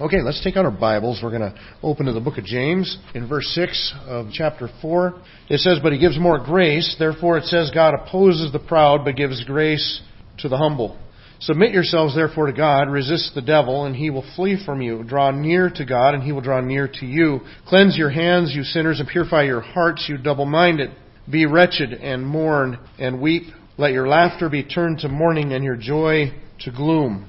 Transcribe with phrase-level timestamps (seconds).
[0.00, 1.20] Okay, let's take out our Bibles.
[1.22, 5.20] We're going to open to the book of James in verse 6 of chapter 4.
[5.50, 6.96] It says, But he gives more grace.
[6.98, 10.00] Therefore it says, God opposes the proud, but gives grace
[10.38, 10.98] to the humble.
[11.40, 15.04] Submit yourselves therefore to God, resist the devil, and he will flee from you.
[15.04, 17.40] Draw near to God, and he will draw near to you.
[17.66, 20.90] Cleanse your hands, you sinners, and purify your hearts, you double-minded.
[21.30, 23.42] Be wretched, and mourn, and weep.
[23.76, 27.28] Let your laughter be turned to mourning, and your joy to gloom.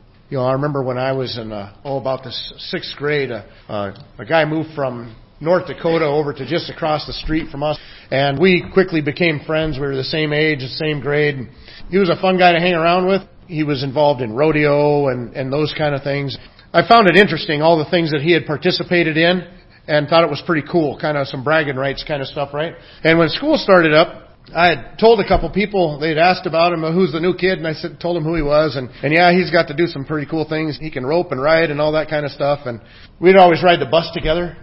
[0.31, 3.43] You know, I remember when I was in, uh, oh, about the sixth grade, uh,
[3.67, 7.77] uh, a guy moved from North Dakota over to just across the street from us.
[8.11, 9.75] And we quickly became friends.
[9.77, 11.49] We were the same age, the same grade.
[11.89, 13.23] He was a fun guy to hang around with.
[13.47, 16.37] He was involved in rodeo and, and those kind of things.
[16.71, 19.45] I found it interesting, all the things that he had participated in
[19.89, 22.71] and thought it was pretty cool, kind of some bragging rights kind of stuff, right?
[23.03, 26.81] And when school started up, I had told a couple people they'd asked about him,
[26.81, 29.31] who's the new kid, and I said, told him who he was, and and yeah,
[29.31, 30.77] he's got to do some pretty cool things.
[30.79, 32.81] He can rope and ride and all that kind of stuff, and
[33.19, 34.57] we'd always ride the bus together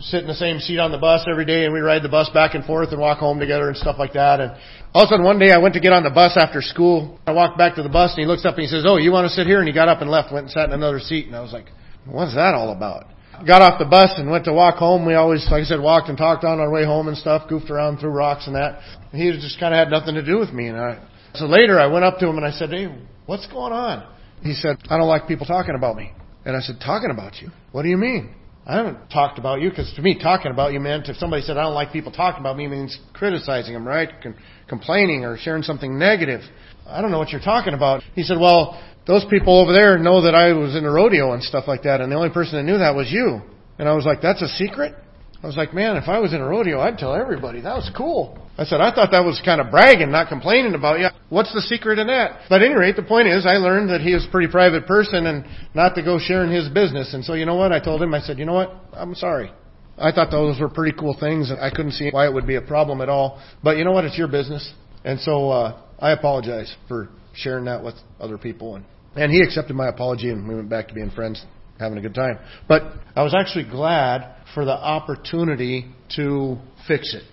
[0.00, 2.28] sit in the same seat on the bus every day and we'd ride the bus
[2.30, 4.40] back and forth and walk home together and stuff like that.
[4.40, 4.52] And
[4.94, 7.18] all of a sudden one day I went to get on the bus after school.
[7.26, 9.10] I walked back to the bus and he looks up and he says, Oh, you
[9.10, 9.58] want to sit here?
[9.58, 11.26] And he got up and left, went and sat in another seat.
[11.26, 11.66] And I was like,
[12.04, 13.06] what's that all about?
[13.44, 15.04] Got off the bus and went to walk home.
[15.04, 17.70] We always, like I said, walked and talked on our way home and stuff, goofed
[17.70, 18.80] around through rocks and that.
[19.12, 20.68] He just kind of had nothing to do with me.
[20.68, 22.94] And I, so later I went up to him and I said, Hey,
[23.26, 24.06] what's going on?
[24.42, 26.12] He said, I don't like people talking about me.
[26.44, 27.50] And I said, talking about you?
[27.72, 28.34] What do you mean?
[28.64, 31.56] I haven't talked about you because to me, talking about you meant if somebody said
[31.56, 34.08] I don't like people talking about me means criticizing them, right?
[34.22, 34.34] Con-
[34.68, 36.40] complaining or sharing something negative.
[36.86, 38.02] I don't know what you're talking about.
[38.14, 41.42] He said, well, those people over there know that I was in a rodeo and
[41.42, 43.40] stuff like that, and the only person that knew that was you.
[43.78, 44.94] And I was like, that's a secret?
[45.42, 47.60] I was like, man, if I was in a rodeo, I'd tell everybody.
[47.60, 48.38] That was cool.
[48.58, 51.08] I said, I thought that was kind of bragging, not complaining about you.
[51.28, 52.46] What's the secret in that?
[52.48, 54.86] But at any rate, the point is, I learned that he is a pretty private
[54.86, 55.44] person and
[55.74, 57.12] not to go sharing his business.
[57.12, 57.70] And so, you know what?
[57.70, 58.74] I told him, I said, you know what?
[58.94, 59.52] I'm sorry.
[59.98, 61.50] I thought those were pretty cool things.
[61.50, 63.42] And I couldn't see why it would be a problem at all.
[63.62, 64.04] But you know what?
[64.04, 64.72] It's your business.
[65.04, 68.76] And so, uh, I apologize for sharing that with other people.
[68.76, 68.84] And,
[69.16, 71.44] and he accepted my apology and we went back to being friends
[71.78, 72.38] having a good time.
[72.68, 72.82] But
[73.14, 76.56] I was actually glad for the opportunity to
[76.86, 77.24] fix it.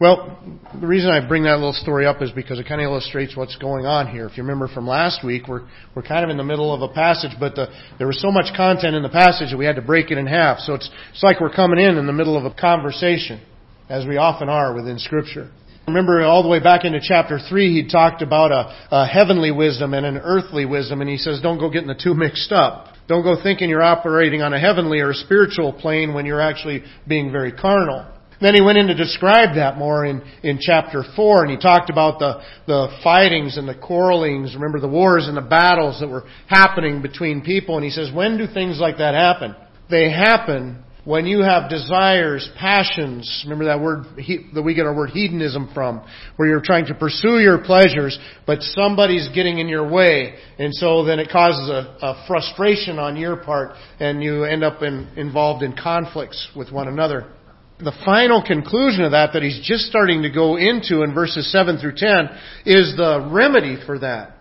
[0.00, 0.38] Well,
[0.80, 3.56] the reason I bring that little story up is because it kind of illustrates what's
[3.56, 4.26] going on here.
[4.26, 5.66] If you remember from last week, we're
[5.96, 7.66] we're kind of in the middle of a passage, but the,
[7.98, 10.24] there was so much content in the passage that we had to break it in
[10.24, 10.58] half.
[10.60, 13.40] So it's it's like we're coming in in the middle of a conversation,
[13.88, 15.50] as we often are within Scripture.
[15.88, 19.94] Remember all the way back into chapter 3, he talked about a, a heavenly wisdom
[19.94, 22.94] and an earthly wisdom, and he says, don't go getting the two mixed up.
[23.08, 26.84] Don't go thinking you're operating on a heavenly or a spiritual plane when you're actually
[27.06, 28.06] being very carnal.
[28.40, 31.90] Then he went in to describe that more in, in chapter 4, and he talked
[31.90, 36.24] about the, the fightings and the quarrelings, remember the wars and the battles that were
[36.46, 39.56] happening between people, and he says, when do things like that happen?
[39.90, 44.04] They happen when you have desires, passions, remember that word
[44.52, 48.60] that we get our word hedonism from, where you're trying to pursue your pleasures, but
[48.60, 53.36] somebody's getting in your way, and so then it causes a, a frustration on your
[53.36, 57.32] part, and you end up in, involved in conflicts with one another.
[57.78, 61.78] The final conclusion of that that he's just starting to go into in verses 7
[61.78, 62.28] through 10
[62.66, 64.34] is the remedy for that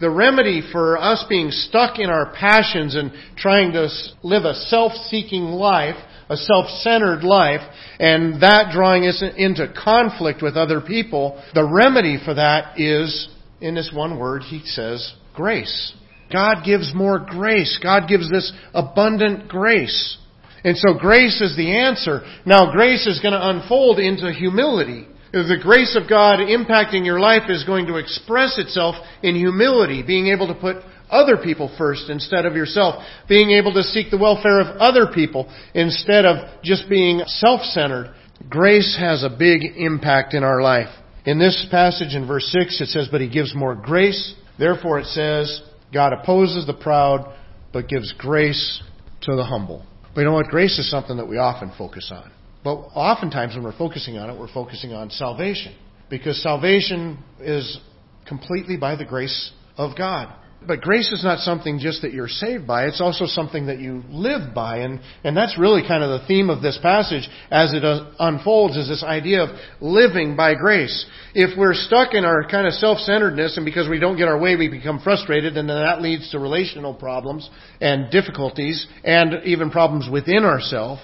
[0.00, 3.88] the remedy for us being stuck in our passions and trying to
[4.24, 5.94] live a self-seeking life
[6.28, 7.60] a self-centered life,
[7.98, 13.28] and that drawing us into conflict with other people, the remedy for that is,
[13.60, 15.94] in this one word, he says, grace.
[16.32, 17.78] God gives more grace.
[17.82, 20.18] God gives this abundant grace.
[20.64, 22.22] And so grace is the answer.
[22.46, 25.06] Now grace is going to unfold into humility.
[25.32, 30.28] The grace of God impacting your life is going to express itself in humility, being
[30.28, 30.76] able to put
[31.10, 33.02] other people first instead of yourself.
[33.28, 38.14] Being able to seek the welfare of other people instead of just being self-centered.
[38.48, 40.88] Grace has a big impact in our life.
[41.24, 44.34] In this passage in verse 6 it says, but he gives more grace.
[44.58, 45.62] Therefore it says,
[45.92, 47.34] God opposes the proud,
[47.72, 48.82] but gives grace
[49.22, 49.84] to the humble.
[50.14, 50.46] But you know what?
[50.46, 52.30] Grace is something that we often focus on.
[52.62, 55.74] But oftentimes when we're focusing on it, we're focusing on salvation.
[56.10, 57.78] Because salvation is
[58.26, 60.34] completely by the grace of God.
[60.66, 64.02] But grace is not something just that you're saved by, it's also something that you
[64.08, 64.78] live by.
[64.78, 68.76] And, and that's really kind of the theme of this passage as it uh, unfolds
[68.76, 69.50] is this idea of
[69.80, 71.06] living by grace.
[71.34, 74.56] If we're stuck in our kind of self-centeredness and because we don't get our way
[74.56, 77.48] we become frustrated and then that leads to relational problems
[77.80, 81.02] and difficulties and even problems within ourselves,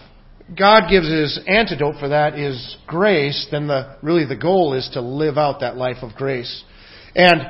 [0.58, 5.00] God gives his antidote for that is grace, then the, really the goal is to
[5.00, 6.64] live out that life of grace.
[7.14, 7.42] And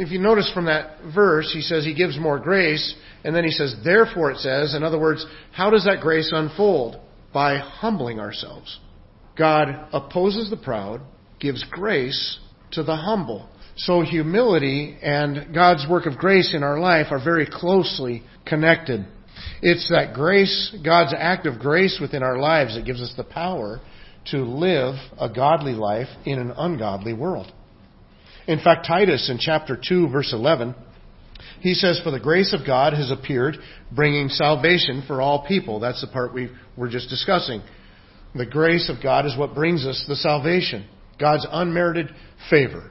[0.00, 2.94] if you notice from that verse, he says he gives more grace,
[3.24, 7.00] and then he says, therefore it says, in other words, how does that grace unfold?
[7.32, 8.78] By humbling ourselves.
[9.36, 11.00] God opposes the proud,
[11.38, 12.38] gives grace
[12.72, 13.48] to the humble.
[13.76, 19.06] So humility and God's work of grace in our life are very closely connected.
[19.60, 23.80] It's that grace, God's act of grace within our lives that gives us the power
[24.30, 27.52] to live a godly life in an ungodly world.
[28.46, 30.74] In fact, Titus in chapter 2 verse 11,
[31.60, 33.56] he says, For the grace of God has appeared,
[33.90, 35.80] bringing salvation for all people.
[35.80, 37.62] That's the part we were just discussing.
[38.34, 40.86] The grace of God is what brings us the salvation.
[41.18, 42.10] God's unmerited
[42.50, 42.90] favor.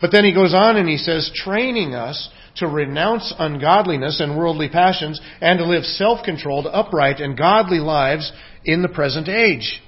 [0.00, 4.68] But then he goes on and he says, training us to renounce ungodliness and worldly
[4.68, 8.32] passions and to live self-controlled, upright, and godly lives
[8.64, 9.82] in the present age.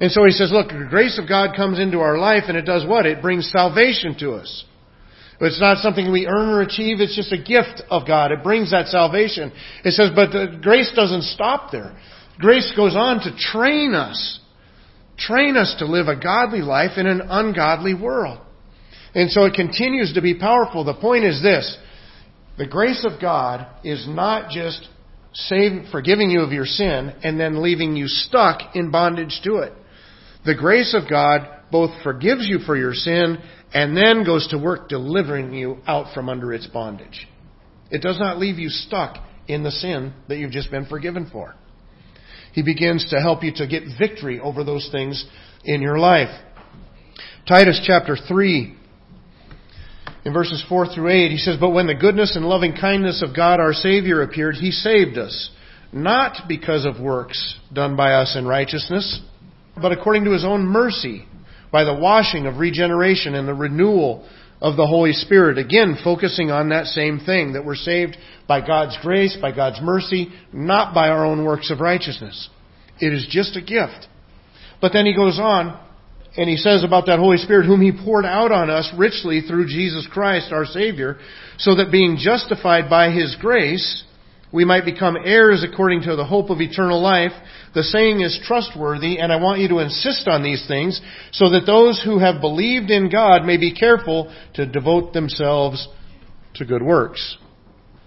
[0.00, 2.64] And so he says, look, the grace of God comes into our life and it
[2.64, 3.04] does what?
[3.04, 4.64] It brings salvation to us.
[5.42, 8.30] It's not something we earn or achieve, it's just a gift of God.
[8.30, 9.52] It brings that salvation.
[9.84, 11.96] It says, but the grace doesn't stop there.
[12.38, 14.40] Grace goes on to train us.
[15.18, 18.40] Train us to live a godly life in an ungodly world.
[19.14, 20.84] And so it continues to be powerful.
[20.84, 21.76] The point is this.
[22.58, 24.88] The grace of God is not just
[25.32, 29.72] save, forgiving you of your sin and then leaving you stuck in bondage to it.
[30.44, 33.38] The grace of God both forgives you for your sin
[33.72, 37.28] and then goes to work delivering you out from under its bondage.
[37.90, 39.16] It does not leave you stuck
[39.46, 41.54] in the sin that you've just been forgiven for.
[42.52, 45.24] He begins to help you to get victory over those things
[45.64, 46.30] in your life.
[47.46, 48.76] Titus chapter 3
[50.24, 53.34] in verses 4 through 8, he says, But when the goodness and loving kindness of
[53.34, 55.50] God our Savior appeared, He saved us,
[55.92, 59.20] not because of works done by us in righteousness,
[59.80, 61.26] but according to His own mercy,
[61.72, 64.28] by the washing of regeneration and the renewal
[64.60, 65.58] of the Holy Spirit.
[65.58, 68.16] Again, focusing on that same thing, that we're saved
[68.46, 72.50] by God's grace, by God's mercy, not by our own works of righteousness.
[72.98, 74.08] It is just a gift.
[74.80, 75.80] But then he goes on,
[76.36, 79.66] and he says about that Holy Spirit, whom he poured out on us richly through
[79.66, 81.18] Jesus Christ, our Savior,
[81.58, 84.04] so that being justified by his grace,
[84.52, 87.32] we might become heirs according to the hope of eternal life.
[87.74, 91.00] The saying is trustworthy, and I want you to insist on these things,
[91.32, 95.88] so that those who have believed in God may be careful to devote themselves
[96.54, 97.38] to good works.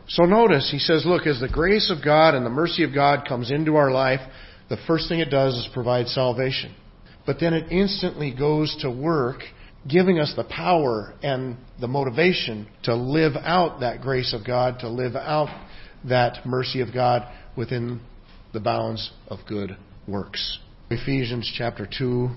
[0.09, 3.25] So notice, he says, look, as the grace of God and the mercy of God
[3.27, 4.19] comes into our life,
[4.69, 6.75] the first thing it does is provide salvation
[7.25, 9.41] but then it instantly goes to work
[9.87, 14.89] giving us the power and the motivation to live out that grace of God, to
[14.89, 15.49] live out
[16.05, 17.27] that mercy of God
[17.57, 17.99] within
[18.53, 19.75] the bounds of good
[20.07, 20.59] works.
[20.89, 22.29] Ephesians chapter 2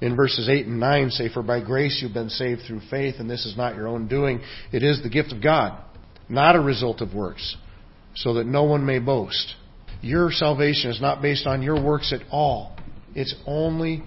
[0.00, 3.30] in verses 8 and 9 say, For by grace you've been saved through faith, and
[3.30, 4.40] this is not your own doing.
[4.72, 5.80] It is the gift of God,
[6.28, 7.56] not a result of works,
[8.16, 9.54] so that no one may boast.
[10.00, 12.76] Your salvation is not based on your works at all.
[13.14, 14.02] It's only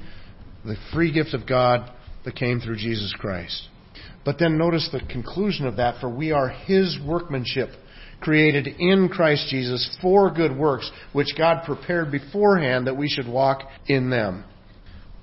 [0.66, 1.90] the free gift of God
[2.26, 3.70] that came through Jesus Christ.
[4.26, 7.70] But then notice the conclusion of that, for we are His workmanship,
[8.22, 13.64] created in Christ Jesus for good works, which God prepared beforehand that we should walk
[13.88, 14.44] in them.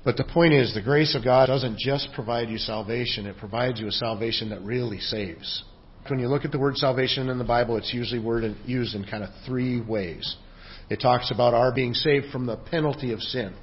[0.05, 3.79] But the point is, the grace of God doesn't just provide you salvation, it provides
[3.81, 5.65] you a salvation that really saves.
[6.09, 9.05] When you look at the word salvation in the Bible, it's usually word used in
[9.05, 10.37] kind of three ways.
[10.91, 13.55] It talks about our being saved from the penalty of sin.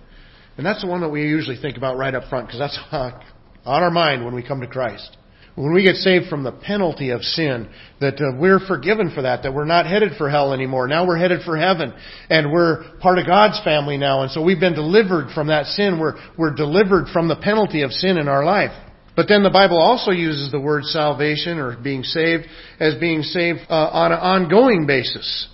[0.58, 3.84] And that's the one that we usually think about right up front because that's on
[3.84, 5.18] our mind when we come to Christ.
[5.56, 9.44] When we get saved from the penalty of sin, that uh, we're forgiven for that,
[9.44, 10.88] that we're not headed for hell anymore.
[10.88, 11.94] Now we're headed for heaven.
[12.30, 14.22] And we're part of God's family now.
[14.22, 16.00] And so we've been delivered from that sin.
[16.00, 18.72] We're, we're delivered from the penalty of sin in our life.
[19.16, 22.46] But then the Bible also uses the word salvation or being saved
[22.80, 25.50] as being saved uh, on an ongoing basis,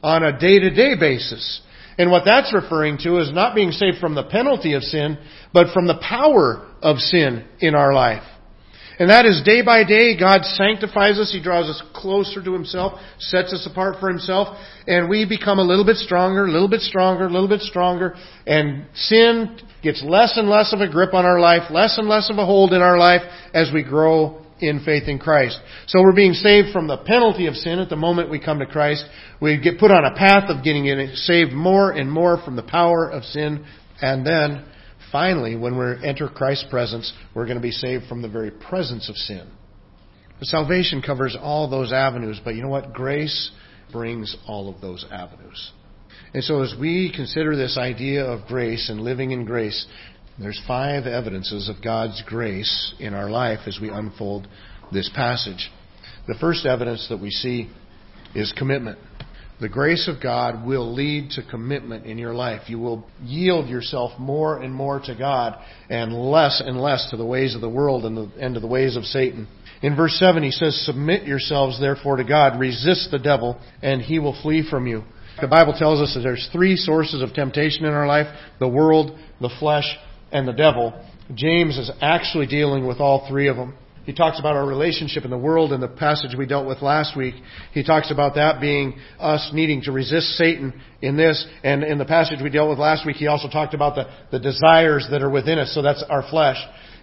[0.00, 1.60] on a day-to-day basis.
[1.98, 5.18] And what that's referring to is not being saved from the penalty of sin,
[5.52, 8.22] but from the power of sin in our life.
[9.00, 11.32] And that is day by day, God sanctifies us.
[11.32, 15.64] He draws us closer to Himself, sets us apart for Himself, and we become a
[15.64, 18.14] little bit stronger, a little bit stronger, a little bit stronger,
[18.46, 22.28] and sin gets less and less of a grip on our life, less and less
[22.28, 23.22] of a hold in our life
[23.54, 25.58] as we grow in faith in Christ.
[25.86, 28.66] So we're being saved from the penalty of sin at the moment we come to
[28.66, 29.06] Christ.
[29.40, 33.10] We get put on a path of getting saved more and more from the power
[33.10, 33.64] of sin.
[34.02, 34.66] And then,
[35.12, 39.08] finally, when we enter Christ's presence, we're going to be saved from the very presence
[39.08, 39.48] of sin.
[40.40, 42.92] The salvation covers all those avenues, but you know what?
[42.92, 43.50] Grace
[43.92, 45.72] brings all of those avenues.
[46.32, 49.86] And so as we consider this idea of grace and living in grace,
[50.38, 54.48] there's five evidences of God's grace in our life as we unfold
[54.92, 55.70] this passage.
[56.26, 57.68] The first evidence that we see
[58.34, 58.98] is commitment.
[59.60, 62.62] The grace of God will lead to commitment in your life.
[62.68, 65.58] You will yield yourself more and more to God
[65.90, 68.66] and less and less to the ways of the world and, the, and to the
[68.66, 69.46] ways of Satan.
[69.82, 74.18] In verse 7, he says, Submit yourselves therefore to God, resist the devil, and he
[74.18, 75.04] will flee from you.
[75.40, 78.26] The Bible tells us that there's three sources of temptation in our life
[78.58, 79.96] the world, the flesh,
[80.32, 80.92] and the devil.
[81.34, 83.74] James is actually dealing with all three of them.
[84.10, 87.16] He talks about our relationship in the world in the passage we dealt with last
[87.16, 87.36] week.
[87.72, 91.46] He talks about that being us needing to resist Satan in this.
[91.62, 94.40] And in the passage we dealt with last week, he also talked about the, the
[94.40, 95.72] desires that are within us.
[95.76, 96.56] So that's our flesh.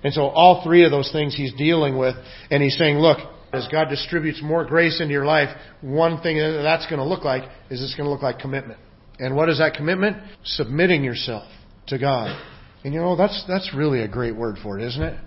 [0.04, 2.16] And so all three of those things he's dealing with.
[2.52, 3.20] And he's saying, look,
[3.54, 5.48] as God distributes more grace into your life,
[5.80, 8.82] one thing that that's going to look like is it's going to look like commitment.
[9.18, 10.18] And what is that commitment?
[10.44, 11.50] Submitting yourself
[11.88, 12.38] to God.
[12.84, 15.18] And you know, that's, that's really a great word for it, isn't it?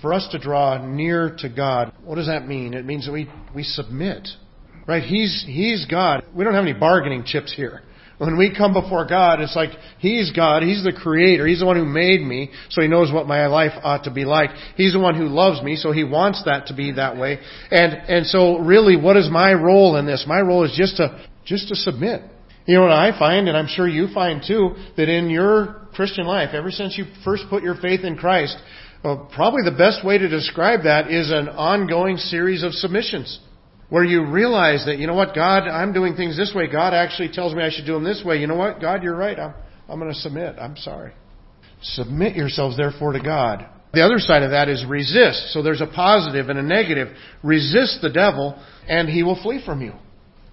[0.00, 2.74] For us to draw near to God, what does that mean?
[2.74, 4.28] It means that we, we submit.
[4.86, 5.02] Right?
[5.02, 6.24] He's, He's God.
[6.34, 7.82] We don't have any bargaining chips here.
[8.18, 10.62] When we come before God, it's like He's God.
[10.62, 11.46] He's the Creator.
[11.46, 14.24] He's the one who made me, so He knows what my life ought to be
[14.24, 14.50] like.
[14.76, 17.38] He's the one who loves me, so He wants that to be that way.
[17.70, 20.24] And, and so really, what is my role in this?
[20.26, 22.22] My role is just to, just to submit.
[22.66, 26.26] You know what I find, and I'm sure you find too, that in your Christian
[26.26, 28.56] life, ever since you first put your faith in Christ,
[29.02, 33.40] well, probably the best way to describe that is an ongoing series of submissions
[33.88, 36.70] where you realize that, you know what, God, I'm doing things this way.
[36.70, 38.36] God actually tells me I should do them this way.
[38.36, 39.36] You know what, God, you're right.
[39.40, 39.54] I'm,
[39.88, 40.54] I'm going to submit.
[40.56, 41.14] I'm sorry.
[41.82, 43.66] Submit yourselves, therefore, to God.
[43.92, 45.52] The other side of that is resist.
[45.52, 47.08] So there's a positive and a negative.
[47.42, 49.94] Resist the devil, and he will flee from you.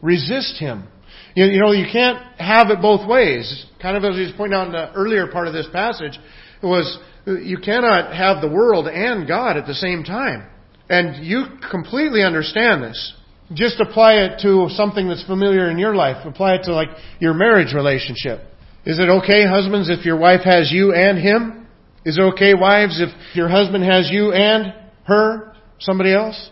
[0.01, 0.87] Resist him.
[1.35, 3.65] You, you know, you can't have it both ways.
[3.81, 6.17] Kind of as he was pointing out in the earlier part of this passage,
[6.61, 10.47] it was you cannot have the world and God at the same time.
[10.89, 13.13] And you completely understand this.
[13.53, 16.25] Just apply it to something that's familiar in your life.
[16.25, 16.89] Apply it to like
[17.19, 18.41] your marriage relationship.
[18.85, 21.67] Is it okay, husbands, if your wife has you and him?
[22.05, 24.73] Is it okay, wives, if your husband has you and
[25.05, 26.51] her, somebody else?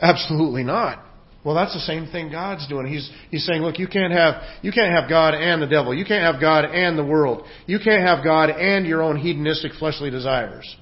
[0.00, 1.04] Absolutely not.
[1.44, 2.86] Well, that's the same thing God's doing.
[2.86, 5.92] He's, he's saying, look, you can't have, you can't have God and the devil.
[5.92, 7.44] You can't have God and the world.
[7.66, 10.76] You can't have God and your own hedonistic fleshly desires.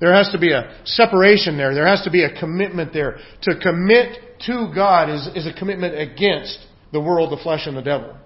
[0.00, 1.74] There has to be a separation there.
[1.74, 3.18] There has to be a commitment there.
[3.42, 6.58] To commit to God is, is a commitment against
[6.92, 8.16] the world, the flesh, and the devil.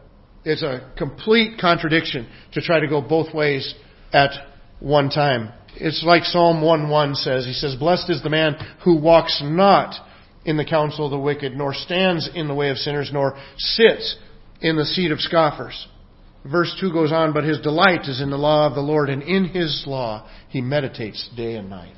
[0.44, 3.74] It's a complete contradiction to try to go both ways
[4.12, 4.30] at
[4.80, 5.52] one time.
[5.76, 7.44] It's like Psalm 1 1 says.
[7.46, 9.94] He says, Blessed is the man who walks not
[10.50, 14.16] in the counsel of the wicked, nor stands in the way of sinners, nor sits
[14.60, 15.86] in the seat of scoffers.
[16.44, 19.22] Verse 2 goes on, but his delight is in the law of the Lord, and
[19.22, 21.96] in his law he meditates day and night.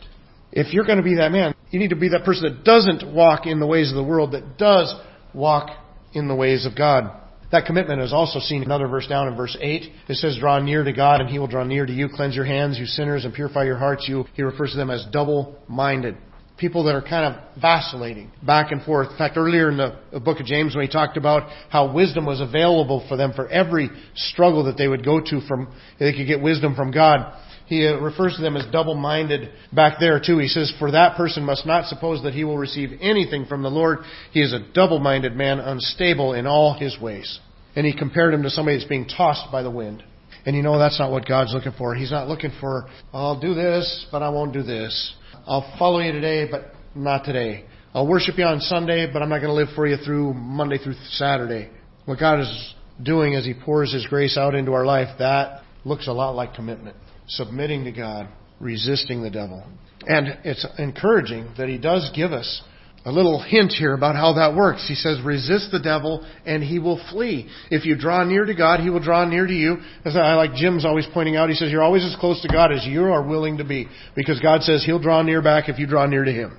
[0.53, 3.13] If you're going to be that man, you need to be that person that doesn't
[3.15, 4.95] walk in the ways of the world, that does
[5.33, 5.71] walk
[6.13, 7.19] in the ways of God.
[7.53, 9.93] That commitment is also seen in another verse down in verse 8.
[10.09, 12.09] It says, Draw near to God, and he will draw near to you.
[12.09, 14.07] Cleanse your hands, you sinners, and purify your hearts.
[14.09, 16.17] You, he refers to them as double minded
[16.59, 19.11] people that are kind of vacillating back and forth.
[19.11, 22.41] In fact, earlier in the book of James, when he talked about how wisdom was
[22.41, 26.41] available for them for every struggle that they would go to from, they could get
[26.41, 27.37] wisdom from God.
[27.67, 30.39] He uh, refers to them as double-minded back there too.
[30.39, 33.71] He says, for that person must not suppose that he will receive anything from the
[33.71, 34.01] Lord.
[34.33, 37.41] He is a double-minded man, unstable in all his ways.
[37.75, 40.03] And he compared him to somebody that's being tossed by the wind.
[40.45, 41.95] And you know that's not what God's looking for.
[41.95, 45.15] He's not looking for, I'll do this, but I won't do this.
[45.47, 47.65] I'll follow you today, but not today.
[47.95, 50.79] I'll worship you on Sunday, but I'm not going to live for you through Monday
[50.79, 51.71] through Saturday.
[52.05, 56.07] What God is doing as He pours His grace out into our life, that looks
[56.07, 56.97] a lot like commitment.
[57.29, 58.29] Submitting to God,
[58.61, 59.65] resisting the devil.
[60.07, 62.63] And it's encouraging that He does give us
[63.05, 64.87] a little hint here about how that works.
[64.87, 67.49] He says, resist the devil and he will flee.
[67.71, 69.79] If you draw near to God, he will draw near to you.
[70.05, 72.73] As I like Jim's always pointing out, he says, you're always as close to God
[72.73, 73.89] as you are willing to be.
[74.15, 76.57] Because God says he'll draw near back if you draw near to him.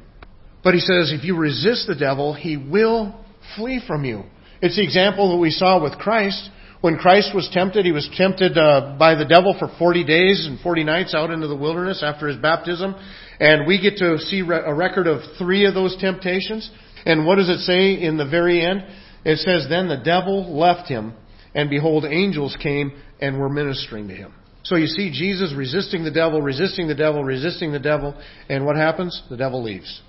[0.64, 3.16] But he says, if you resist the devil, he will
[3.56, 4.24] flee from you.
[4.62, 6.50] It's the example that we saw with Christ
[6.84, 10.60] When Christ was tempted, he was tempted uh, by the devil for 40 days and
[10.60, 12.94] 40 nights out into the wilderness after his baptism.
[13.40, 16.70] And we get to see a record of three of those temptations.
[17.06, 18.84] And what does it say in the very end?
[19.24, 21.14] It says, Then the devil left him,
[21.56, 24.34] and behold, angels came and were ministering to him.
[24.64, 28.14] So you see Jesus resisting the devil, resisting the devil, resisting the devil,
[28.50, 29.24] and what happens?
[29.30, 30.02] The devil leaves.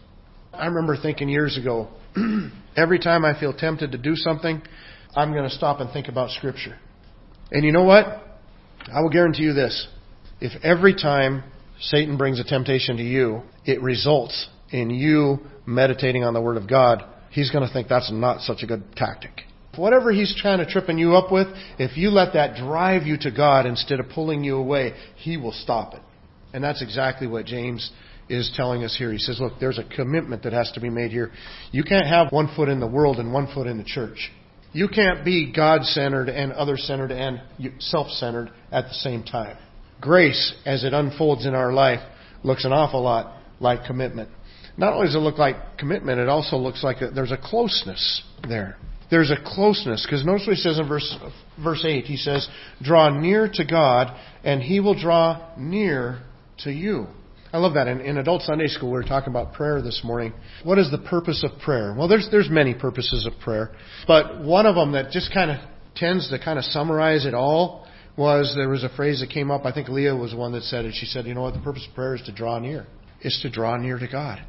[0.52, 1.90] I remember thinking years ago,
[2.76, 4.60] every time I feel tempted to do something,
[5.16, 6.78] I'm going to stop and think about Scripture.
[7.50, 8.06] And you know what?
[8.92, 9.87] I will guarantee you this.
[10.40, 11.44] If every time
[11.80, 16.68] Satan brings a temptation to you, it results in you meditating on the Word of
[16.68, 19.42] God, he's going to think that's not such a good tactic.
[19.76, 23.30] Whatever he's trying to tripping you up with, if you let that drive you to
[23.30, 26.02] God instead of pulling you away, he will stop it.
[26.52, 27.90] And that's exactly what James
[28.28, 29.11] is telling us here.
[29.11, 31.33] He says, look, there's a commitment that has to be made here.
[31.73, 34.30] You can't have one foot in the world and one foot in the church.
[34.74, 37.40] You can't be God centered and other centered and
[37.78, 39.56] self centered at the same time.
[40.00, 42.00] Grace, as it unfolds in our life,
[42.42, 44.28] looks an awful lot like commitment.
[44.76, 48.22] Not only does it look like commitment, it also looks like a, there's a closeness
[48.46, 48.76] there
[49.10, 50.04] there's a closeness.
[50.04, 51.16] Because notice what he says in verse,
[51.62, 52.04] verse 8.
[52.04, 52.48] He says,
[52.82, 56.22] Draw near to God, and he will draw near
[56.58, 57.06] to you.
[57.54, 57.87] I love that.
[57.87, 60.32] In, in adult Sunday school, we were talking about prayer this morning.
[60.64, 61.94] What is the purpose of prayer?
[61.96, 63.70] Well, there's, there's many purposes of prayer.
[64.08, 65.61] But one of them that just kind of
[65.94, 67.87] tends to kind of summarize it all
[68.18, 69.64] was there was a phrase that came up.
[69.64, 70.94] I think Leah was one that said it.
[70.99, 71.54] She said, you know what?
[71.54, 72.88] The purpose of prayer is to draw near.
[73.20, 74.44] Is to draw near to God.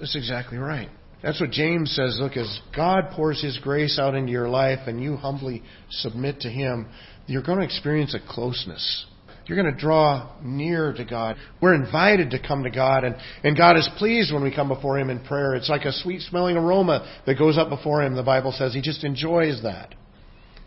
[0.00, 0.88] That's exactly right.
[1.22, 2.18] That's what James says.
[2.20, 6.48] Look, as God pours His grace out into your life and you humbly submit to
[6.48, 6.88] Him,
[7.28, 9.06] you're going to experience a closeness.
[9.48, 11.36] You're going to draw near to God.
[11.60, 14.98] We're invited to come to God, and, and God is pleased when we come before
[14.98, 15.54] Him in prayer.
[15.54, 18.74] It's like a sweet smelling aroma that goes up before Him, the Bible says.
[18.74, 19.94] He just enjoys that.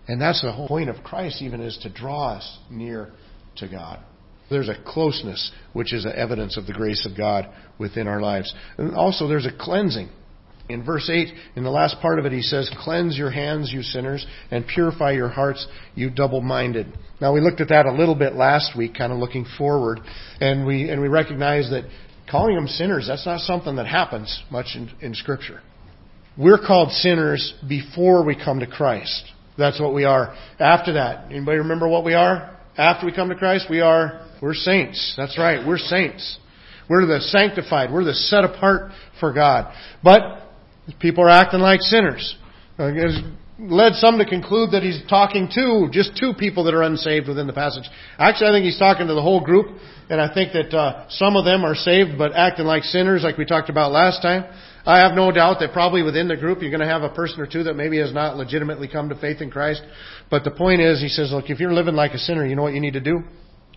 [0.08, 3.12] And that's the whole point of Christ, even, is to draw us near
[3.58, 4.00] to God.
[4.50, 7.48] There's a closeness, which is evidence of the grace of God
[7.78, 8.54] within our lives.
[8.80, 10.10] And also, there's a cleansing.
[10.72, 13.82] In verse 8, in the last part of it, he says, Cleanse your hands, you
[13.82, 16.88] sinners, and purify your hearts, you double minded.
[17.20, 20.00] Now, we looked at that a little bit last week, kind of looking forward,
[20.40, 21.90] and we, and we recognize that
[22.30, 25.62] calling them sinners, that's not something that happens much in, in Scripture.
[26.38, 29.24] We're called sinners before we come to Christ.
[29.58, 30.36] That's what we are.
[30.60, 32.58] After that, anybody remember what we are?
[32.78, 35.14] After we come to Christ, we are, we're saints.
[35.18, 36.40] That's right, we're saints.
[36.92, 37.90] We're the sanctified.
[37.90, 38.92] We're the set apart
[39.22, 39.74] for God.
[40.04, 40.51] But
[41.00, 42.38] People are acting like sinners.
[42.80, 43.26] It
[43.60, 47.46] led some to conclude that he's talking to just two people that are unsaved within
[47.46, 47.84] the passage.
[48.18, 49.68] Actually, I think he's talking to the whole group,
[50.10, 53.38] and I think that uh, some of them are saved but acting like sinners, like
[53.38, 54.46] we talked about last time.
[54.84, 57.40] I have no doubt that probably within the group you're going to have a person
[57.40, 59.84] or two that maybe has not legitimately come to faith in Christ.
[60.32, 62.64] But the point is, he says, look, if you're living like a sinner, you know
[62.64, 63.22] what you need to do?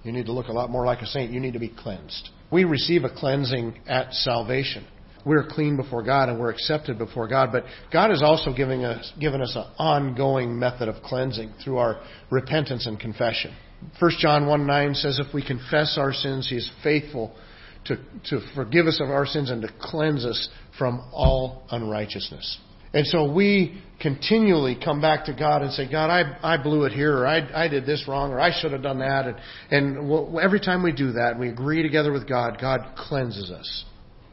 [0.02, 1.30] You need to look a lot more like a saint.
[1.30, 2.30] You need to be cleansed.
[2.50, 4.86] We receive a cleansing at salvation
[5.24, 7.50] we're clean before God and we're accepted before God.
[7.52, 12.00] But God is also giving us, given us an ongoing method of cleansing through our
[12.30, 13.54] repentance and confession.
[13.98, 17.34] 1 John 1 9 says, If we confess our sins, He is faithful
[17.86, 17.96] to,
[18.30, 22.58] to forgive us of our sins and to cleanse us from all unrighteousness.
[22.94, 26.92] And so we continually come back to God and say, God, I, I blew it
[26.92, 29.26] here, or I, I did this wrong, or I should have done that.
[29.70, 33.84] And, and every time we do that, we agree together with God, God cleanses us.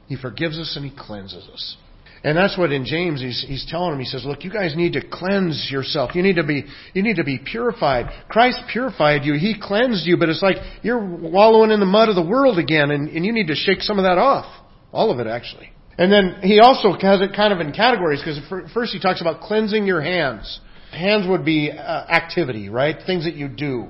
[0.08, 1.78] He forgives us and He cleanses us.
[2.24, 4.00] And that's what in James he's, he's telling him.
[4.00, 6.14] He says, "Look, you guys need to cleanse yourself.
[6.14, 8.12] You need to be you need to be purified.
[8.30, 9.34] Christ purified you.
[9.34, 12.92] He cleansed you, but it's like you're wallowing in the mud of the world again,
[12.92, 14.46] and, and you need to shake some of that off.
[14.92, 15.72] All of it, actually.
[15.98, 18.40] And then he also has it kind of in categories because
[18.74, 20.60] first he talks about cleansing your hands.
[20.92, 22.98] Hands would be uh, activity, right?
[23.06, 23.88] Things that you do.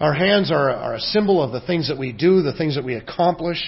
[0.00, 2.84] Our hands are, are a symbol of the things that we do, the things that
[2.84, 3.58] we accomplish.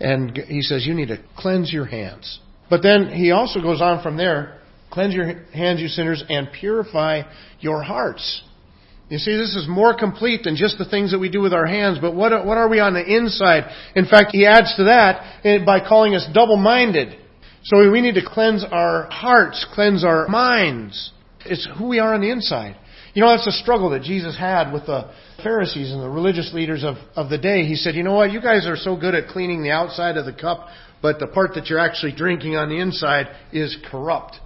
[0.00, 2.40] And he says, You need to cleanse your hands.
[2.70, 4.58] But then he also goes on from there
[4.90, 7.22] cleanse your hands, you sinners, and purify
[7.60, 8.42] your hearts.
[9.08, 11.66] You see, this is more complete than just the things that we do with our
[11.66, 13.64] hands, but what, what are we on the inside?
[13.94, 17.18] In fact, he adds to that eh, by calling us double-minded.
[17.64, 21.12] So we need to cleanse our hearts, cleanse our minds.
[21.46, 22.76] It's who we are on the inside.
[23.18, 25.10] You know, that's a struggle that Jesus had with the
[25.42, 27.64] Pharisees and the religious leaders of, of the day.
[27.64, 30.24] He said, you know what, you guys are so good at cleaning the outside of
[30.24, 30.68] the cup,
[31.02, 34.36] but the part that you're actually drinking on the inside is corrupt.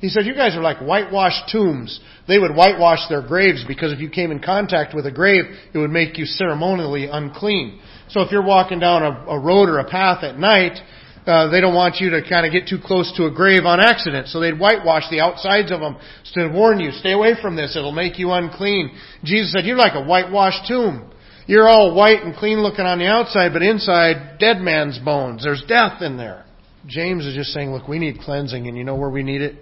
[0.00, 2.00] He said, you guys are like whitewashed tombs.
[2.26, 5.78] They would whitewash their graves because if you came in contact with a grave, it
[5.78, 7.80] would make you ceremonially unclean.
[8.08, 10.80] So if you're walking down a, a road or a path at night,
[11.26, 13.78] Uh, they don't want you to kind of get too close to a grave on
[13.78, 15.96] accident, so they'd whitewash the outsides of them
[16.32, 18.90] to warn you, stay away from this, it'll make you unclean.
[19.22, 21.12] Jesus said, you're like a whitewashed tomb.
[21.46, 25.42] You're all white and clean looking on the outside, but inside, dead man's bones.
[25.42, 26.44] There's death in there.
[26.86, 29.56] James is just saying, look, we need cleansing, and you know where we need it?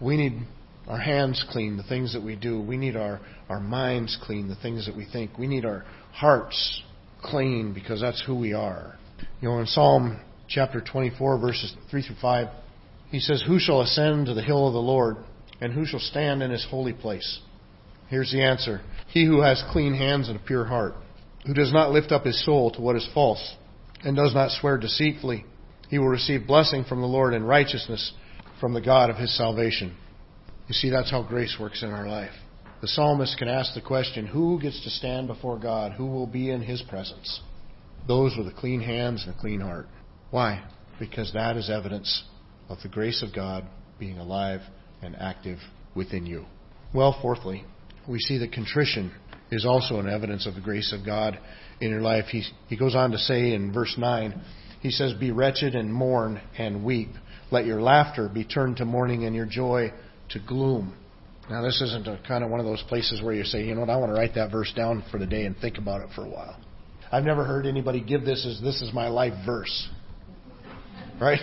[0.00, 0.46] We need
[0.88, 2.60] our hands clean, the things that we do.
[2.60, 5.38] We need our, our minds clean, the things that we think.
[5.38, 6.82] We need our hearts
[7.22, 8.98] clean because that's who we are.
[9.40, 10.20] You know, in Psalm
[10.52, 12.48] chapter 24, verses 3 through 5,
[13.10, 15.16] he says, Who shall ascend to the hill of the Lord,
[15.60, 17.40] and who shall stand in his holy place?
[18.08, 20.94] Here's the answer He who has clean hands and a pure heart,
[21.46, 23.54] who does not lift up his soul to what is false,
[24.04, 25.44] and does not swear deceitfully,
[25.88, 28.12] he will receive blessing from the Lord and righteousness
[28.60, 29.96] from the God of his salvation.
[30.68, 32.32] You see, that's how grace works in our life.
[32.80, 35.92] The psalmist can ask the question who gets to stand before God?
[35.92, 37.40] Who will be in his presence?
[38.08, 39.86] Those with a clean hands and a clean heart.
[40.32, 40.64] Why?
[40.98, 42.24] Because that is evidence
[42.70, 43.66] of the grace of God
[44.00, 44.62] being alive
[45.02, 45.58] and active
[45.94, 46.46] within you.
[46.94, 47.64] Well, fourthly,
[48.08, 49.12] we see that contrition
[49.50, 51.38] is also an evidence of the grace of God
[51.82, 52.24] in your life.
[52.30, 54.40] He, he goes on to say in verse 9,
[54.80, 57.10] he says, Be wretched and mourn and weep.
[57.50, 59.92] Let your laughter be turned to mourning and your joy
[60.30, 60.94] to gloom.
[61.50, 63.82] Now, this isn't a, kind of one of those places where you say, you know
[63.82, 66.08] what, I want to write that verse down for the day and think about it
[66.14, 66.58] for a while.
[67.10, 69.90] I've never heard anybody give this as this is my life verse.
[71.22, 71.40] Right?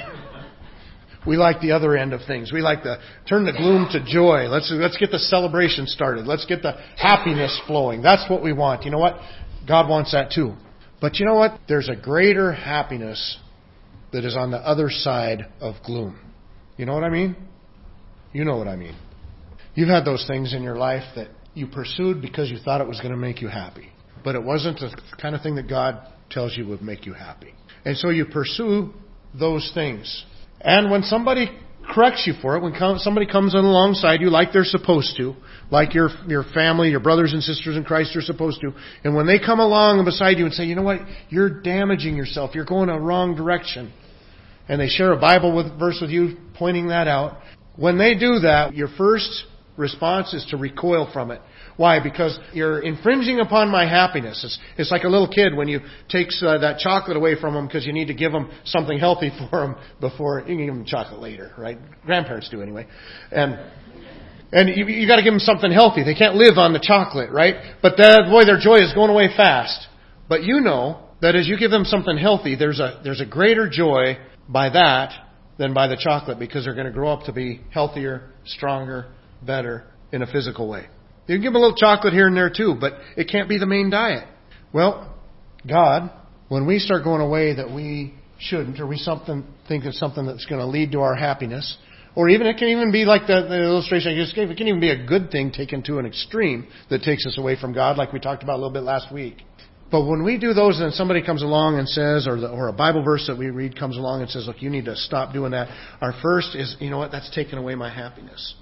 [1.26, 2.52] We like the other end of things.
[2.52, 4.48] We like to turn the gloom to joy.
[4.48, 6.26] Let's, let's get the celebration started.
[6.26, 8.02] Let's get the happiness flowing.
[8.02, 8.84] That's what we want.
[8.84, 9.20] You know what?
[9.68, 10.54] God wants that too.
[11.02, 11.60] But you know what?
[11.68, 13.38] There's a greater happiness
[14.12, 16.20] that is on the other side of gloom.
[16.78, 17.36] You know what I mean?
[18.34, 18.96] You know what I mean.
[19.76, 23.00] You've had those things in your life that you pursued because you thought it was
[23.00, 23.90] going to make you happy.
[24.24, 27.54] But it wasn't the kind of thing that God tells you would make you happy.
[27.86, 28.94] And so you pursue
[29.38, 30.26] those things.
[30.62, 31.50] And when somebody
[31.94, 35.36] corrects you for it, when somebody comes in alongside you like they're supposed to,
[35.72, 39.26] like your your family, your brothers and sisters in Christ are supposed to, and when
[39.26, 42.90] they come along beside you and say, you know what, you're damaging yourself, you're going
[42.90, 43.92] a wrong direction,
[44.68, 47.38] and they share a Bible with, verse with you pointing that out,
[47.76, 49.46] when they do that, your first
[49.78, 51.42] response is to recoil from it.
[51.80, 52.04] Why?
[52.04, 54.44] Because you're infringing upon my happiness.
[54.44, 57.68] It's, it's like a little kid when you take uh, that chocolate away from them
[57.68, 60.84] because you need to give them something healthy for them before you can give them
[60.84, 61.78] chocolate later, right?
[62.06, 62.86] Grandparents do anyway.
[63.32, 63.58] And
[64.52, 66.04] and you, you got to give them something healthy.
[66.04, 67.56] They can't live on the chocolate, right?
[67.82, 69.88] But that, boy, their joy is going away fast.
[70.28, 73.70] But you know that as you give them something healthy, there's a there's a greater
[73.70, 74.18] joy
[74.50, 75.14] by that
[75.58, 79.86] than by the chocolate because they're going to grow up to be healthier, stronger, better
[80.12, 80.90] in a physical way.
[81.30, 83.60] You can give them a little chocolate here and there too, but it can't be
[83.60, 84.28] the main diet.
[84.74, 85.16] Well,
[85.68, 86.10] God,
[86.48, 90.48] when we start going away that we shouldn't, or we something think it's something that's
[90.48, 91.78] going to lead to our happiness,
[92.16, 94.50] or even it can even be like the, the illustration I just gave.
[94.50, 97.56] It can even be a good thing taken to an extreme that takes us away
[97.62, 99.36] from God, like we talked about a little bit last week.
[99.92, 102.74] But when we do those and somebody comes along and says, or, the, or a
[102.74, 105.52] Bible verse that we read comes along and says, look, you need to stop doing
[105.52, 105.68] that,
[106.02, 108.56] our first is, you know what, that's taking away my happiness.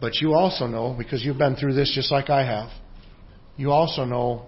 [0.00, 2.70] But you also know, because you've been through this just like I have,
[3.56, 4.46] you also know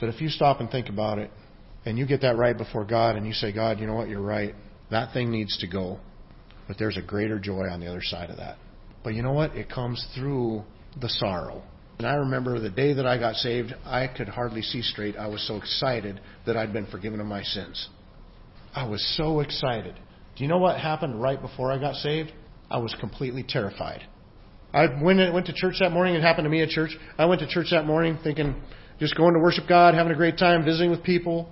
[0.00, 1.30] that if you stop and think about it,
[1.84, 4.20] and you get that right before God, and you say, God, you know what, you're
[4.20, 4.54] right.
[4.90, 6.00] That thing needs to go.
[6.66, 8.56] But there's a greater joy on the other side of that.
[9.04, 9.54] But you know what?
[9.54, 10.64] It comes through
[11.00, 11.62] the sorrow.
[11.98, 15.16] And I remember the day that I got saved, I could hardly see straight.
[15.16, 17.88] I was so excited that I'd been forgiven of my sins.
[18.74, 19.94] I was so excited.
[20.36, 22.32] Do you know what happened right before I got saved?
[22.70, 24.02] I was completely terrified.
[24.76, 26.14] I went, went to church that morning.
[26.14, 26.90] It happened to me at church.
[27.16, 28.54] I went to church that morning thinking,
[29.00, 31.50] just going to worship God, having a great time, visiting with people.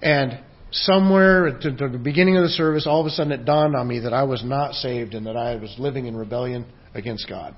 [0.00, 3.86] And somewhere at the beginning of the service, all of a sudden it dawned on
[3.86, 7.54] me that I was not saved and that I was living in rebellion against God.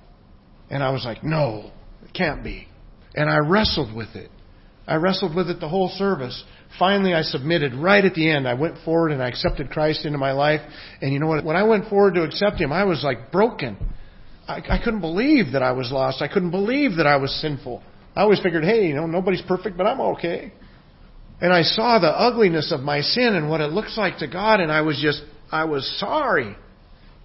[0.68, 1.70] And I was like, no,
[2.04, 2.66] it can't be.
[3.14, 4.32] And I wrestled with it.
[4.86, 6.42] I wrestled with it the whole service.
[6.76, 8.48] Finally, I submitted right at the end.
[8.48, 10.60] I went forward and I accepted Christ into my life.
[11.00, 11.44] And you know what?
[11.44, 13.76] When I went forward to accept Him, I was like broken.
[14.46, 16.22] I, I couldn't believe that I was lost.
[16.22, 17.82] I couldn't believe that I was sinful.
[18.14, 20.52] I always figured, hey, you know, nobody's perfect, but I'm okay.
[21.40, 24.60] And I saw the ugliness of my sin and what it looks like to God,
[24.60, 26.56] and I was just, I was sorry.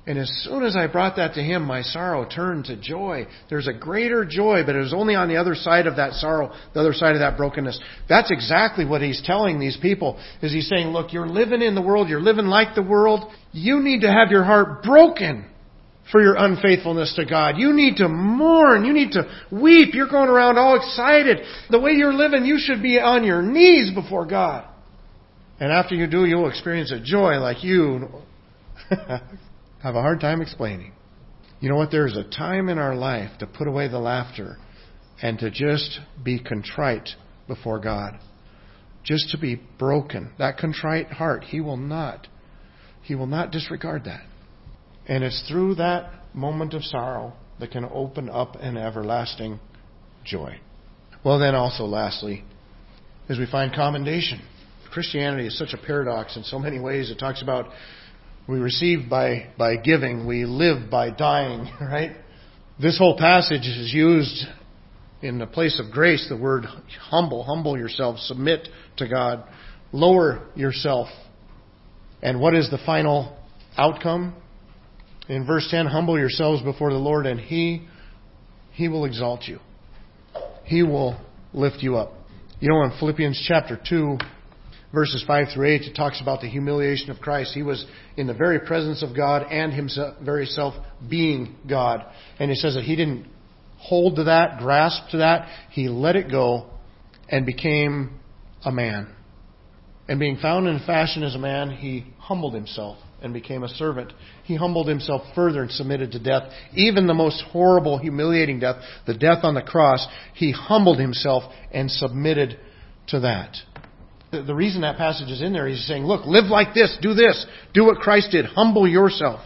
[0.08, 3.28] And as soon as I brought that to Him, my sorrow turned to joy.
[3.50, 6.52] There's a greater joy, but it was only on the other side of that sorrow,
[6.74, 7.80] the other side of that brokenness.
[8.08, 10.20] That's exactly what He's telling these people.
[10.42, 13.32] Is He's saying, look, you're living in the world, you're living like the world.
[13.52, 15.46] You need to have your heart broken
[16.12, 17.58] for your unfaithfulness to God.
[17.58, 18.86] You need to mourn.
[18.86, 19.94] You need to weep.
[19.94, 21.40] You're going around all excited.
[21.70, 24.68] The way you're living, you should be on your knees before God.
[25.60, 28.08] And after you do, you'll experience a joy like you
[28.90, 30.94] have a hard time explaining.
[31.60, 31.92] You know what?
[31.92, 34.58] There's a time in our life to put away the laughter
[35.22, 37.10] and to just be contrite
[37.48, 38.18] before God.
[39.04, 40.32] Just to be broken.
[40.40, 42.28] That contrite heart, He will not.
[43.04, 44.22] He will not disregard that.
[45.10, 49.60] And it's through that moment of sorrow that can open up an everlasting
[50.24, 50.60] joy.
[51.26, 52.46] Well, then, also, lastly,
[53.28, 54.40] is we find commendation.
[54.92, 57.10] Christianity is such a paradox in so many ways.
[57.10, 57.72] It talks about
[58.48, 62.12] we receive by, by giving, we live by dying, right?
[62.80, 64.46] This whole passage is used
[65.22, 66.66] in the place of grace, the word
[67.00, 68.68] humble, humble yourself, submit
[68.98, 69.44] to God,
[69.92, 71.10] lower yourself.
[72.22, 73.38] And what is the final
[73.76, 74.36] outcome?
[75.30, 77.88] In verse 10, humble yourselves before the Lord and He,
[78.72, 79.60] He will exalt you.
[80.66, 81.22] He will
[81.54, 82.14] lift you up.
[82.60, 84.18] You know, in Philippians chapter 2,
[84.92, 87.54] verses 5 through 8, it talks about the humiliation of Christ.
[87.54, 87.86] He was
[88.18, 90.74] in the very presence of God and himself, very self
[91.08, 92.04] being God.
[92.40, 93.28] And it says that he didn't
[93.78, 95.48] hold to that, grasp to that.
[95.70, 96.72] He let it go
[97.30, 98.20] and became
[98.66, 99.14] a man.
[100.08, 104.14] And being found in fashion as a man, he humbled himself and became a servant.
[104.44, 109.18] He humbled himself further and submitted to death, even the most horrible, humiliating death, the
[109.18, 110.06] death on the cross.
[110.34, 112.60] He humbled himself and submitted
[113.08, 113.56] to that.
[114.32, 117.46] The reason that passage is in there, he's saying, look, live like this, do this,
[117.74, 119.40] do what Christ did, humble yourself.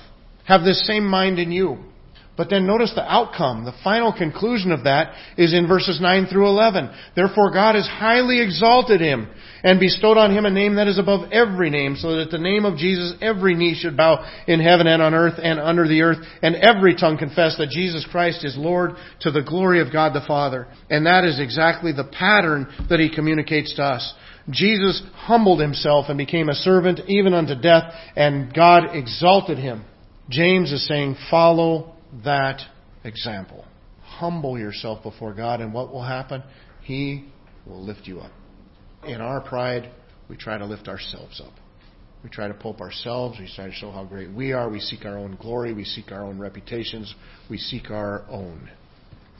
[0.45, 1.77] Have this same mind in you.
[2.35, 3.63] But then notice the outcome.
[3.63, 6.89] The final conclusion of that is in verses 9 through 11.
[7.15, 9.27] Therefore God has highly exalted him
[9.63, 12.39] and bestowed on him a name that is above every name, so that at the
[12.39, 16.01] name of Jesus every knee should bow in heaven and on earth and under the
[16.01, 20.13] earth, and every tongue confess that Jesus Christ is Lord to the glory of God
[20.13, 20.67] the Father.
[20.89, 24.13] And that is exactly the pattern that he communicates to us.
[24.49, 29.85] Jesus humbled himself and became a servant even unto death, and God exalted him.
[30.29, 31.92] James is saying, follow
[32.23, 32.61] that
[33.03, 33.65] example.
[34.01, 36.43] Humble yourself before God, and what will happen?
[36.81, 37.25] He
[37.65, 38.31] will lift you up.
[39.05, 39.91] In our pride,
[40.29, 41.53] we try to lift ourselves up.
[42.23, 43.37] We try to up ourselves.
[43.37, 44.69] We try to show how great we are.
[44.69, 45.73] We seek our own glory.
[45.73, 47.13] We seek our own reputations.
[47.49, 48.69] We seek our own.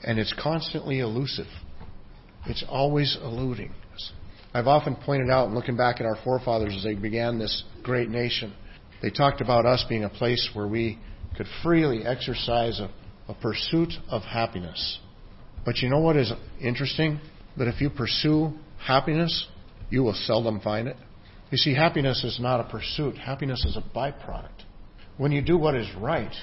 [0.02, 1.46] And it's constantly elusive.
[2.46, 3.72] It's always eluding.
[3.94, 4.12] us.
[4.52, 8.52] I've often pointed out, looking back at our forefathers as they began this great nation,
[9.00, 10.98] they talked about us being a place where we
[11.36, 12.90] could freely exercise a,
[13.28, 14.98] a pursuit of happiness.
[15.64, 17.20] But you know what is interesting?
[17.56, 19.46] That if you pursue happiness,
[19.90, 20.96] you will seldom find it.
[21.50, 24.64] You see, happiness is not a pursuit, happiness is a byproduct.
[25.16, 26.34] When you do what is right,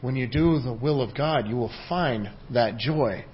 [0.00, 3.24] when you do the will of God, you will find that joy.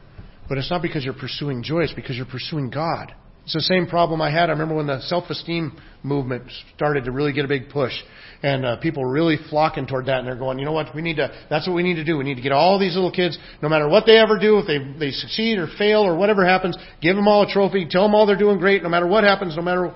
[0.48, 3.14] But it's not because you're pursuing joy, it's because you're pursuing God.
[3.44, 4.48] It's the same problem I had.
[4.48, 7.92] I remember when the self-esteem movement started to really get a big push,
[8.42, 10.18] and uh, people were really flocking toward that.
[10.18, 10.94] And they're going, you know what?
[10.94, 11.30] We need to.
[11.50, 12.16] That's what we need to do.
[12.16, 14.66] We need to get all these little kids, no matter what they ever do, if
[14.66, 18.14] they they succeed or fail or whatever happens, give them all a trophy, tell them
[18.14, 19.94] all they're doing great, no matter what happens, no matter,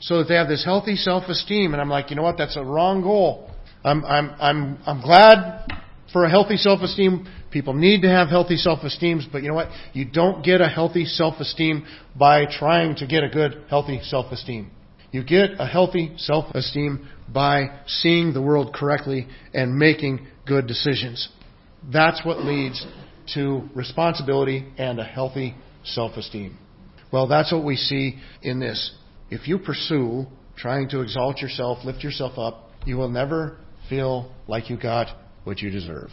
[0.00, 1.72] so that they have this healthy self-esteem.
[1.72, 2.38] And I'm like, you know what?
[2.38, 3.50] That's a wrong goal.
[3.84, 5.70] I'm I'm I'm I'm glad
[6.12, 7.28] for a healthy self-esteem.
[7.50, 9.70] People need to have healthy self-esteem, but you know what?
[9.92, 11.84] You don't get a healthy self-esteem
[12.16, 14.70] by trying to get a good, healthy self-esteem.
[15.10, 21.28] You get a healthy self-esteem by seeing the world correctly and making good decisions.
[21.92, 22.86] That's what leads
[23.34, 26.56] to responsibility and a healthy self-esteem.
[27.12, 28.92] Well, that's what we see in this.
[29.30, 33.56] If you pursue trying to exalt yourself, lift yourself up, you will never
[33.88, 35.08] feel like you got
[35.44, 36.10] what you deserve.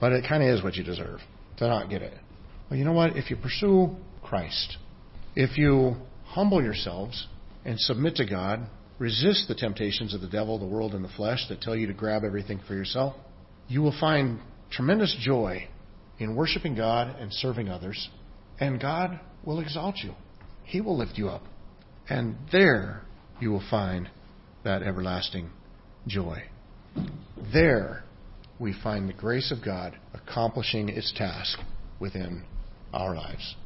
[0.00, 1.20] But it kind of is what you deserve
[1.58, 2.14] to not get it.
[2.68, 3.16] Well, you know what?
[3.16, 4.76] If you pursue Christ,
[5.34, 7.26] if you humble yourselves
[7.64, 11.46] and submit to God, resist the temptations of the devil, the world, and the flesh
[11.48, 13.14] that tell you to grab everything for yourself,
[13.68, 15.68] you will find tremendous joy
[16.18, 18.08] in worshiping God and serving others,
[18.58, 20.12] and God will exalt you.
[20.64, 21.42] He will lift you up.
[22.08, 23.02] And there
[23.40, 24.08] you will find
[24.64, 25.50] that everlasting
[26.06, 26.42] joy.
[27.52, 28.04] There
[28.58, 31.58] we find the grace of God accomplishing its task
[32.00, 32.44] within
[32.92, 33.56] our lives.